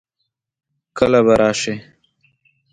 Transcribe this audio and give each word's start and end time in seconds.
کله 0.97 1.19
به 1.25 1.33
راسې؟ 1.41 1.73